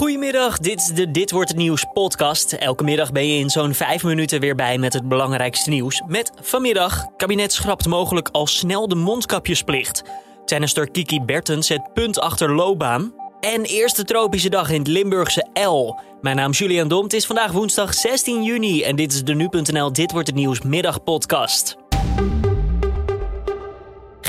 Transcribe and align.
Goedemiddag, 0.00 0.58
dit 0.58 0.80
is 0.80 0.86
de 0.86 1.10
Dit 1.10 1.30
Wordt 1.30 1.48
Het 1.48 1.58
Nieuws 1.58 1.86
podcast. 1.92 2.52
Elke 2.52 2.84
middag 2.84 3.12
ben 3.12 3.26
je 3.26 3.38
in 3.38 3.50
zo'n 3.50 3.74
vijf 3.74 4.04
minuten 4.04 4.40
weer 4.40 4.54
bij 4.54 4.78
met 4.78 4.92
het 4.92 5.08
belangrijkste 5.08 5.70
nieuws. 5.70 6.02
Met 6.06 6.32
vanmiddag, 6.40 7.06
kabinet 7.16 7.52
schrapt 7.52 7.86
mogelijk 7.86 8.28
al 8.32 8.46
snel 8.46 8.88
de 8.88 8.94
mondkapjesplicht. 8.94 10.02
Tennister 10.44 10.90
Kiki 10.90 11.20
Bertens 11.20 11.66
zet 11.66 11.92
punt 11.94 12.20
achter 12.20 12.54
loopbaan. 12.54 13.14
En 13.40 13.62
eerste 13.62 14.04
tropische 14.04 14.48
dag 14.48 14.70
in 14.70 14.78
het 14.78 14.88
Limburgse 14.88 15.46
L. 15.52 15.98
Mijn 16.20 16.36
naam 16.36 16.50
is 16.50 16.58
Julian 16.58 16.88
Dom, 16.88 17.02
het 17.02 17.12
is 17.12 17.26
vandaag 17.26 17.52
woensdag 17.52 17.94
16 17.94 18.42
juni 18.42 18.82
en 18.82 18.96
dit 18.96 19.12
is 19.12 19.24
de 19.24 19.34
Nu.nl 19.34 19.92
Dit 19.92 20.12
Wordt 20.12 20.26
Het 20.26 20.36
Nieuws 20.36 20.60
middagpodcast. 20.60 21.79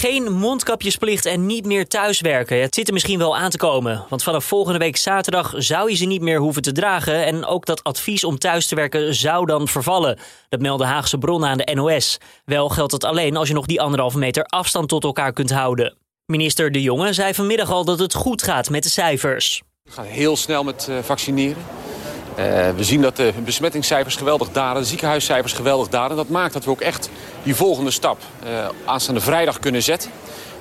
Geen 0.02 0.32
mondkapjesplicht 0.32 1.26
en 1.26 1.46
niet 1.46 1.66
meer 1.66 1.88
thuiswerken. 1.88 2.62
Het 2.62 2.76
zit 2.76 2.88
er 2.88 2.94
misschien 2.94 3.20
wel 3.20 3.38
aan 3.38 3.50
te 3.50 3.58
komen. 3.58 4.06
Want 4.10 4.24
vanaf 4.24 4.46
volgende 4.46 4.80
week 4.80 4.98
zaterdag 4.98 5.54
zou 5.58 5.90
je 5.90 5.96
ze 5.96 6.06
niet 6.06 6.22
meer 6.22 6.40
hoeven 6.40 6.62
te 6.62 6.72
dragen. 6.72 7.26
En 7.26 7.46
ook 7.46 7.66
dat 7.66 7.84
advies 7.84 8.24
om 8.24 8.38
thuis 8.38 8.68
te 8.68 8.76
werken 8.76 9.16
zou 9.16 9.46
dan 9.46 9.68
vervallen. 9.68 10.20
Dat 10.50 10.60
melden 10.60 10.88
Haagse 10.88 11.18
bronnen 11.18 11.50
aan 11.50 11.58
de 11.58 11.74
NOS. 11.74 12.18
Wel 12.46 12.70
geldt 12.70 12.92
het 12.92 13.04
alleen 13.04 13.38
als 13.38 13.48
je 13.48 13.54
nog 13.54 13.66
die 13.66 13.82
anderhalve 13.82 14.18
meter 14.18 14.44
afstand 14.44 14.90
tot 14.90 15.04
elkaar 15.04 15.34
kunt 15.34 15.52
houden. 15.52 15.98
Minister 16.26 16.72
De 16.72 16.82
Jonge 16.82 17.14
zei 17.14 17.34
vanmiddag 17.34 17.72
al 17.72 17.86
dat 17.86 18.00
het 18.00 18.14
goed 18.14 18.44
gaat 18.44 18.70
met 18.70 18.84
de 18.84 18.90
cijfers. 18.90 19.62
Het 19.84 19.94
gaat 19.94 20.06
heel 20.06 20.38
snel 20.38 20.64
met 20.64 20.88
uh, 20.90 20.98
vaccineren. 21.00 21.64
Uh, 22.32 22.46
we 22.76 22.84
zien 22.84 23.02
dat 23.02 23.16
de 23.16 23.34
besmettingscijfers 23.44 24.16
geweldig 24.16 24.52
dalen, 24.52 24.82
de 24.82 24.88
ziekenhuiscijfers 24.88 25.54
geweldig 25.54 25.88
dalen. 25.88 26.18
Dat 26.18 26.30
maakt 26.30 26.54
dat 26.54 26.66
we 26.66 26.72
ook 26.72 26.82
echt 26.82 27.10
die 27.44 27.56
volgende 27.56 27.92
stap 27.92 28.18
uh, 28.44 28.68
aanstaande 28.86 29.22
vrijdag 29.22 29.60
kunnen 29.60 29.84
zetten. 29.84 30.12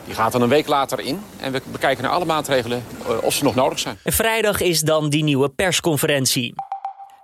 Die 0.05 0.15
gaat 0.15 0.33
dan 0.33 0.43
een 0.43 0.49
week 0.49 0.67
later 0.67 1.01
in. 1.01 1.23
En 1.41 1.53
we 1.53 1.63
bekijken 1.73 2.03
naar 2.05 2.13
alle 2.13 2.25
maatregelen 2.25 2.85
uh, 3.09 3.23
of 3.23 3.35
ze 3.35 3.45
nog 3.45 3.55
nodig 3.55 3.79
zijn. 3.79 3.99
Vrijdag 4.05 4.61
is 4.61 4.81
dan 4.81 5.09
die 5.09 5.25
nieuwe 5.25 5.49
persconferentie. 5.49 6.55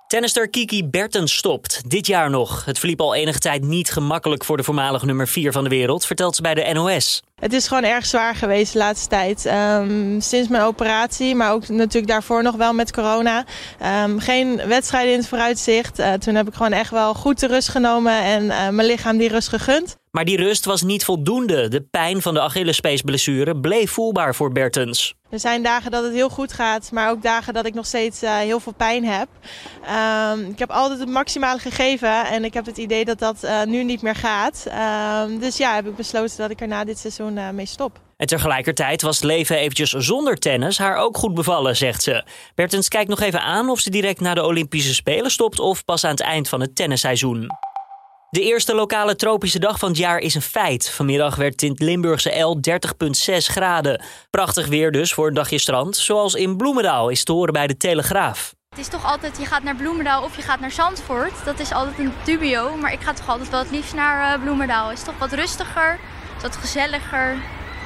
Tennister 0.06 0.48
Kiki 0.48 0.84
Bertens 0.84 1.36
stopt. 1.36 1.90
Dit 1.90 2.06
jaar 2.06 2.30
nog. 2.30 2.64
Het 2.64 2.78
verliep 2.78 3.00
al 3.00 3.14
enige 3.14 3.38
tijd 3.38 3.62
niet 3.62 3.90
gemakkelijk 3.90 4.44
voor 4.44 4.56
de 4.56 4.62
voormalige 4.62 5.06
nummer 5.06 5.28
4 5.28 5.52
van 5.52 5.64
de 5.64 5.70
wereld, 5.70 6.06
vertelt 6.06 6.36
ze 6.36 6.42
bij 6.42 6.54
de 6.54 6.72
NOS. 6.72 7.22
Het 7.34 7.52
is 7.52 7.68
gewoon 7.68 7.82
erg 7.84 8.06
zwaar 8.06 8.34
geweest 8.34 8.72
de 8.72 8.78
laatste 8.78 9.08
tijd. 9.08 9.46
Um, 9.46 10.20
sinds 10.20 10.48
mijn 10.48 10.62
operatie, 10.62 11.34
maar 11.34 11.52
ook 11.52 11.68
natuurlijk 11.68 12.06
daarvoor 12.12 12.42
nog 12.42 12.56
wel 12.56 12.72
met 12.72 12.92
corona. 12.92 13.44
Um, 14.04 14.18
geen 14.18 14.56
wedstrijden 14.66 15.12
in 15.12 15.18
het 15.18 15.28
vooruitzicht. 15.28 15.98
Uh, 15.98 16.12
toen 16.12 16.34
heb 16.34 16.48
ik 16.48 16.54
gewoon 16.54 16.72
echt 16.72 16.90
wel 16.90 17.14
goed 17.14 17.40
de 17.40 17.46
rust 17.46 17.68
genomen 17.68 18.22
en 18.22 18.44
uh, 18.44 18.68
mijn 18.68 18.86
lichaam 18.88 19.16
die 19.16 19.28
rust 19.28 19.48
gegund. 19.48 19.96
Maar 20.16 20.24
die 20.24 20.36
rust 20.36 20.64
was 20.64 20.82
niet 20.82 21.04
voldoende. 21.04 21.68
De 21.68 21.80
pijn 21.80 22.22
van 22.22 22.34
de 22.34 22.40
Achillespeesblessure 22.40 23.56
bleef 23.56 23.90
voelbaar 23.90 24.34
voor 24.34 24.52
Bertens. 24.52 25.14
Er 25.30 25.40
zijn 25.40 25.62
dagen 25.62 25.90
dat 25.90 26.04
het 26.04 26.12
heel 26.12 26.28
goed 26.28 26.52
gaat, 26.52 26.90
maar 26.92 27.10
ook 27.10 27.22
dagen 27.22 27.54
dat 27.54 27.66
ik 27.66 27.74
nog 27.74 27.86
steeds 27.86 28.22
uh, 28.22 28.36
heel 28.36 28.60
veel 28.60 28.72
pijn 28.72 29.04
heb. 29.04 29.28
Um, 30.32 30.50
ik 30.50 30.58
heb 30.58 30.70
altijd 30.70 31.00
het 31.00 31.08
maximale 31.08 31.58
gegeven 31.58 32.26
en 32.26 32.44
ik 32.44 32.54
heb 32.54 32.66
het 32.66 32.76
idee 32.76 33.04
dat 33.04 33.18
dat 33.18 33.44
uh, 33.44 33.62
nu 33.62 33.84
niet 33.84 34.02
meer 34.02 34.14
gaat. 34.14 34.66
Um, 35.28 35.38
dus 35.38 35.56
ja, 35.56 35.74
heb 35.74 35.86
ik 35.86 35.96
besloten 35.96 36.36
dat 36.36 36.50
ik 36.50 36.60
er 36.60 36.68
na 36.68 36.84
dit 36.84 36.98
seizoen 36.98 37.36
uh, 37.36 37.50
mee 37.50 37.66
stop. 37.66 38.00
En 38.16 38.26
tegelijkertijd 38.26 39.02
was 39.02 39.22
leven 39.22 39.56
eventjes 39.56 39.90
zonder 39.90 40.38
tennis 40.38 40.78
haar 40.78 40.96
ook 40.96 41.16
goed 41.16 41.34
bevallen, 41.34 41.76
zegt 41.76 42.02
ze. 42.02 42.24
Bertens 42.54 42.88
kijkt 42.88 43.08
nog 43.08 43.20
even 43.20 43.42
aan 43.42 43.68
of 43.68 43.80
ze 43.80 43.90
direct 43.90 44.20
na 44.20 44.34
de 44.34 44.44
Olympische 44.44 44.94
Spelen 44.94 45.30
stopt 45.30 45.60
of 45.60 45.84
pas 45.84 46.04
aan 46.04 46.10
het 46.10 46.20
eind 46.20 46.48
van 46.48 46.60
het 46.60 46.76
tennisseizoen. 46.76 47.48
De 48.36 48.42
eerste 48.42 48.74
lokale 48.74 49.16
tropische 49.16 49.58
dag 49.58 49.78
van 49.78 49.88
het 49.88 49.98
jaar 49.98 50.18
is 50.18 50.34
een 50.34 50.42
feit. 50.42 50.90
Vanmiddag 50.90 51.36
werd 51.36 51.62
in 51.62 51.74
Limburgse 51.78 52.30
L 52.30 52.60
30,6 52.68 53.36
graden. 53.36 54.04
Prachtig 54.30 54.66
weer 54.66 54.92
dus 54.92 55.14
voor 55.14 55.26
een 55.26 55.34
dagje 55.34 55.58
strand, 55.58 55.96
zoals 55.96 56.34
in 56.34 56.56
Bloemendaal 56.56 57.08
is 57.08 57.24
te 57.24 57.32
horen 57.32 57.52
bij 57.52 57.66
de 57.66 57.76
Telegraaf. 57.76 58.54
Het 58.68 58.78
is 58.78 58.88
toch 58.88 59.04
altijd, 59.04 59.38
je 59.38 59.46
gaat 59.46 59.62
naar 59.62 59.76
Bloemendaal 59.76 60.22
of 60.22 60.36
je 60.36 60.42
gaat 60.42 60.60
naar 60.60 60.70
Zandvoort. 60.70 61.44
Dat 61.44 61.58
is 61.58 61.72
altijd 61.72 61.98
een 61.98 62.12
dubio, 62.24 62.76
maar 62.76 62.92
ik 62.92 63.00
ga 63.00 63.12
toch 63.12 63.28
altijd 63.28 63.50
wel 63.50 63.60
het 63.60 63.70
liefst 63.70 63.94
naar 63.94 64.36
uh, 64.36 64.42
Bloemendaal. 64.42 64.88
Het 64.88 64.98
is 64.98 65.04
toch 65.04 65.18
wat 65.18 65.32
rustiger, 65.32 65.98
wat 66.42 66.56
gezelliger. 66.56 67.32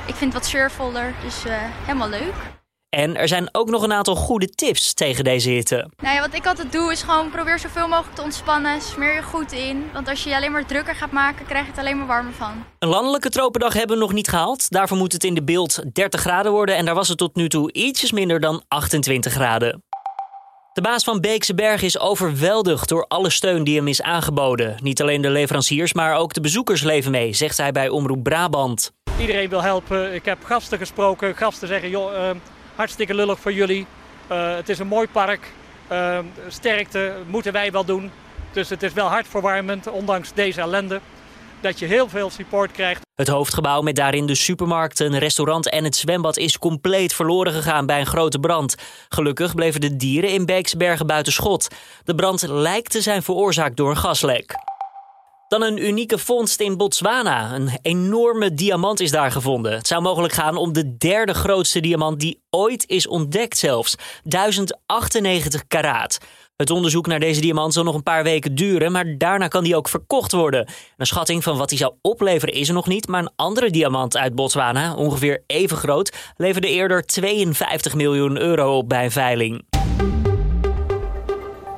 Ik 0.06 0.14
vind 0.14 0.32
het 0.32 0.42
wat 0.42 0.50
surfvoller, 0.50 1.14
dus 1.22 1.46
uh, 1.46 1.52
helemaal 1.84 2.08
leuk. 2.08 2.59
En 2.90 3.16
er 3.16 3.28
zijn 3.28 3.48
ook 3.52 3.70
nog 3.70 3.82
een 3.82 3.92
aantal 3.92 4.14
goede 4.16 4.48
tips 4.48 4.94
tegen 4.94 5.24
deze 5.24 5.50
hitte. 5.50 5.90
Nou 5.96 6.14
ja, 6.14 6.20
wat 6.20 6.34
ik 6.34 6.46
altijd 6.46 6.72
doe 6.72 6.92
is 6.92 7.02
gewoon 7.02 7.30
probeer 7.30 7.58
zoveel 7.58 7.88
mogelijk 7.88 8.14
te 8.14 8.22
ontspannen. 8.22 8.80
Smeer 8.80 9.14
je 9.14 9.22
goed 9.22 9.52
in. 9.52 9.84
Want 9.92 10.08
als 10.08 10.22
je 10.22 10.28
je 10.28 10.36
alleen 10.36 10.52
maar 10.52 10.66
drukker 10.66 10.94
gaat 10.94 11.12
maken, 11.12 11.46
krijg 11.46 11.64
je 11.64 11.70
het 11.70 11.80
alleen 11.80 11.96
maar 11.98 12.06
warmer 12.06 12.32
van. 12.32 12.64
Een 12.78 12.88
landelijke 12.88 13.30
tropendag 13.30 13.72
hebben 13.72 13.96
we 13.96 14.02
nog 14.02 14.12
niet 14.12 14.28
gehaald. 14.28 14.70
Daarvoor 14.70 14.96
moet 14.96 15.12
het 15.12 15.24
in 15.24 15.34
de 15.34 15.42
beeld 15.42 15.82
30 15.92 16.20
graden 16.20 16.52
worden. 16.52 16.76
En 16.76 16.84
daar 16.84 16.94
was 16.94 17.08
het 17.08 17.18
tot 17.18 17.36
nu 17.36 17.48
toe 17.48 17.72
ietsjes 17.72 18.12
minder 18.12 18.40
dan 18.40 18.62
28 18.68 19.32
graden. 19.32 19.82
De 20.72 20.80
baas 20.80 21.04
van 21.04 21.20
Beekse 21.20 21.54
Berg 21.54 21.82
is 21.82 21.98
overweldigd 21.98 22.88
door 22.88 23.04
alle 23.08 23.30
steun 23.30 23.64
die 23.64 23.76
hem 23.76 23.88
is 23.88 24.02
aangeboden. 24.02 24.76
Niet 24.82 25.00
alleen 25.02 25.20
de 25.20 25.30
leveranciers, 25.30 25.92
maar 25.92 26.16
ook 26.16 26.32
de 26.32 26.40
bezoekers 26.40 26.82
leven 26.82 27.10
mee, 27.10 27.32
zegt 27.32 27.56
hij 27.56 27.72
bij 27.72 27.88
Omroep 27.88 28.22
Brabant. 28.22 28.92
Iedereen 29.20 29.48
wil 29.48 29.62
helpen. 29.62 30.14
Ik 30.14 30.24
heb 30.24 30.44
gasten 30.44 30.78
gesproken. 30.78 31.36
Gasten 31.36 31.68
zeggen, 31.68 31.90
joh, 31.90 32.12
uh, 32.12 32.30
hartstikke 32.80 33.14
lullig 33.14 33.40
voor 33.40 33.52
jullie. 33.52 33.86
Uh, 34.32 34.54
het 34.54 34.68
is 34.68 34.78
een 34.78 34.86
mooi 34.86 35.08
park. 35.08 35.52
Uh, 35.92 36.18
sterkte 36.48 37.14
moeten 37.26 37.52
wij 37.52 37.72
wel 37.72 37.84
doen. 37.84 38.10
Dus 38.52 38.68
het 38.68 38.82
is 38.82 38.92
wel 38.92 39.06
hartverwarmend, 39.06 39.90
ondanks 39.90 40.32
deze 40.34 40.60
ellende. 40.60 41.00
Dat 41.60 41.78
je 41.78 41.86
heel 41.86 42.08
veel 42.08 42.30
support 42.30 42.72
krijgt. 42.72 43.00
Het 43.14 43.28
hoofdgebouw 43.28 43.80
met 43.82 43.96
daarin 43.96 44.26
de 44.26 44.34
supermarkt, 44.34 45.00
een 45.00 45.18
restaurant 45.18 45.70
en 45.70 45.84
het 45.84 45.96
zwembad 45.96 46.36
is 46.36 46.58
compleet 46.58 47.12
verloren 47.14 47.52
gegaan 47.52 47.86
bij 47.86 48.00
een 48.00 48.06
grote 48.06 48.38
brand. 48.38 48.74
Gelukkig 49.08 49.54
bleven 49.54 49.80
de 49.80 49.96
dieren 49.96 50.30
in 50.30 50.46
Beeksbergen 50.46 51.06
buiten 51.06 51.32
schot. 51.32 51.68
De 52.04 52.14
brand 52.14 52.42
lijkt 52.48 52.90
te 52.90 53.00
zijn 53.00 53.22
veroorzaakt 53.22 53.76
door 53.76 53.90
een 53.90 53.96
gaslek. 53.96 54.54
Dan 55.50 55.62
een 55.62 55.86
unieke 55.86 56.18
vondst 56.18 56.60
in 56.60 56.76
Botswana. 56.76 57.54
Een 57.54 57.70
enorme 57.82 58.54
diamant 58.54 59.00
is 59.00 59.10
daar 59.10 59.30
gevonden. 59.30 59.72
Het 59.72 59.86
zou 59.86 60.02
mogelijk 60.02 60.32
gaan 60.32 60.56
om 60.56 60.72
de 60.72 60.96
derde 60.96 61.34
grootste 61.34 61.80
diamant 61.80 62.20
die 62.20 62.42
ooit 62.50 62.84
is 62.88 63.06
ontdekt 63.06 63.58
zelfs. 63.58 63.94
1098 64.24 65.66
karaat. 65.66 66.18
Het 66.56 66.70
onderzoek 66.70 67.06
naar 67.06 67.20
deze 67.20 67.40
diamant 67.40 67.72
zal 67.72 67.84
nog 67.84 67.94
een 67.94 68.02
paar 68.02 68.22
weken 68.22 68.54
duren, 68.54 68.92
maar 68.92 69.18
daarna 69.18 69.48
kan 69.48 69.64
die 69.64 69.76
ook 69.76 69.88
verkocht 69.88 70.32
worden. 70.32 70.68
Een 70.96 71.06
schatting 71.06 71.42
van 71.42 71.56
wat 71.56 71.68
die 71.68 71.78
zou 71.78 71.92
opleveren 72.02 72.54
is 72.54 72.68
er 72.68 72.74
nog 72.74 72.86
niet, 72.86 73.08
maar 73.08 73.20
een 73.20 73.32
andere 73.36 73.70
diamant 73.70 74.16
uit 74.16 74.34
Botswana, 74.34 74.94
ongeveer 74.94 75.42
even 75.46 75.76
groot, 75.76 76.16
leverde 76.36 76.68
eerder 76.68 77.06
52 77.06 77.94
miljoen 77.94 78.40
euro 78.40 78.84
bij 78.84 79.04
een 79.04 79.10
veiling. 79.10 79.69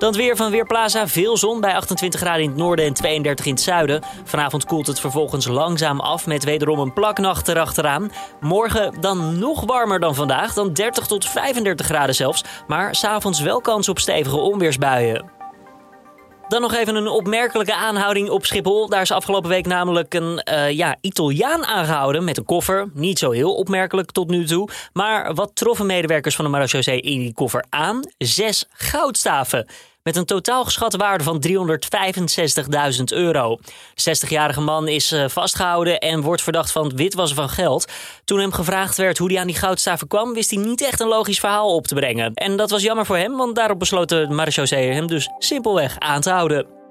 Dan 0.02 0.12
weer 0.12 0.36
van 0.36 0.50
Weerplaza. 0.50 1.08
Veel 1.08 1.36
zon 1.36 1.60
bij 1.60 1.74
28 1.74 2.20
graden 2.20 2.42
in 2.42 2.48
het 2.48 2.58
noorden 2.58 2.84
en 2.84 2.94
32 2.94 3.46
in 3.46 3.52
het 3.52 3.60
zuiden. 3.60 4.02
Vanavond 4.24 4.64
koelt 4.64 4.86
het 4.86 5.00
vervolgens 5.00 5.46
langzaam 5.46 6.00
af 6.00 6.26
met 6.26 6.44
wederom 6.44 6.78
een 6.78 6.92
plaknacht 6.92 7.48
erachteraan. 7.48 8.10
Morgen 8.40 9.00
dan 9.00 9.38
nog 9.38 9.64
warmer 9.64 10.00
dan 10.00 10.14
vandaag, 10.14 10.54
dan 10.54 10.72
30 10.72 11.06
tot 11.06 11.28
35 11.28 11.86
graden 11.86 12.14
zelfs. 12.14 12.44
Maar 12.66 12.94
s'avonds 12.94 13.40
wel 13.40 13.60
kans 13.60 13.88
op 13.88 13.98
stevige 13.98 14.36
onweersbuien. 14.36 15.30
Dan 16.48 16.60
nog 16.60 16.74
even 16.74 16.94
een 16.94 17.08
opmerkelijke 17.08 17.74
aanhouding 17.74 18.30
op 18.30 18.46
Schiphol. 18.46 18.88
Daar 18.88 19.02
is 19.02 19.10
afgelopen 19.10 19.50
week 19.50 19.66
namelijk 19.66 20.14
een 20.14 20.42
uh, 20.52 20.70
ja, 20.70 20.96
Italiaan 21.00 21.64
aangehouden 21.64 22.24
met 22.24 22.36
een 22.36 22.44
koffer. 22.44 22.90
Niet 22.94 23.18
zo 23.18 23.30
heel 23.30 23.54
opmerkelijk 23.54 24.10
tot 24.10 24.30
nu 24.30 24.46
toe. 24.46 24.68
Maar 24.92 25.34
wat 25.34 25.50
troffen 25.54 25.86
medewerkers 25.86 26.36
van 26.36 26.44
de 26.44 26.50
marechaussee 26.50 27.00
in 27.00 27.18
die 27.18 27.34
koffer 27.34 27.64
aan? 27.68 28.00
Zes 28.18 28.66
goudstaven 28.70 29.66
met 30.02 30.16
een 30.16 30.24
totaal 30.24 30.64
geschatte 30.64 30.96
waarde 30.96 31.24
van 31.24 31.44
365.000 31.48 33.04
euro. 33.04 33.58
De 33.94 34.16
60-jarige 34.16 34.60
man 34.60 34.88
is 34.88 35.14
vastgehouden 35.26 35.98
en 35.98 36.20
wordt 36.20 36.42
verdacht 36.42 36.72
van 36.72 36.96
witwassen 36.96 37.36
van 37.36 37.48
geld. 37.48 37.92
Toen 38.24 38.38
hem 38.38 38.52
gevraagd 38.52 38.96
werd 38.96 39.18
hoe 39.18 39.30
hij 39.30 39.40
aan 39.40 39.46
die 39.46 39.56
goudstaven 39.56 40.08
kwam, 40.08 40.34
wist 40.34 40.50
hij 40.50 40.62
niet 40.62 40.82
echt 40.82 41.00
een 41.00 41.08
logisch 41.08 41.40
verhaal 41.40 41.74
op 41.74 41.86
te 41.86 41.94
brengen. 41.94 42.34
En 42.34 42.56
dat 42.56 42.70
was 42.70 42.82
jammer 42.82 43.06
voor 43.06 43.16
hem, 43.16 43.36
want 43.36 43.56
daarop 43.56 43.78
besloot 43.78 44.08
de 44.08 44.26
marechaussee 44.30 44.92
hem 44.92 45.06
dus 45.06 45.28
simpelweg 45.38 45.98
aan 45.98 46.20
te 46.20 46.30
houden. 46.30 46.81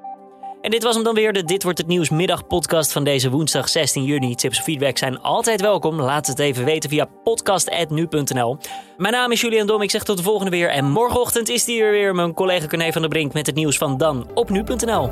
En 0.62 0.72
dit 0.72 0.84
was 0.84 0.96
hem 0.96 1.04
dan 1.04 1.14
weer, 1.14 1.34
de 1.34 1.44
Dit 1.44 1.64
Wordt 1.64 1.78
Het 1.78 1.88
Nieuws 1.88 2.10
middagpodcast 2.10 2.92
van 2.92 3.04
deze 3.04 3.30
woensdag 3.30 3.70
16 3.70 4.04
juni. 4.04 4.36
Tips 4.36 4.58
of 4.58 4.64
feedback 4.64 4.98
zijn 4.98 5.22
altijd 5.22 5.62
welkom. 5.62 6.02
Laat 6.02 6.28
het 6.28 6.40
even 6.40 6.66
weten 6.66 6.90
via 6.90 7.06
podcast.nu.nl. 7.24 8.58
Mijn 8.98 9.14
naam 9.14 9.32
is 9.32 9.42
Julian 9.42 9.68
Dom, 9.68 9.82
ik 9.82 9.92
zeg 9.92 10.04
tot 10.04 10.18
de 10.18 10.24
volgende 10.24 10.52
weer. 10.52 10.70
En 10.70 10.86
morgenochtend 10.86 11.50
is 11.50 11.66
hier 11.66 11.92
weer 11.92 12.16
mijn 12.16 12.34
collega 12.34 12.68
Corné 12.68 12.92
van 12.92 13.02
der 13.02 13.10
Brink 13.10 13.34
met 13.34 13.46
het 13.46 13.56
nieuws 13.56 13.78
van 13.78 13.98
Dan 13.98 14.28
op 14.34 14.50
nu.nl. 14.50 15.10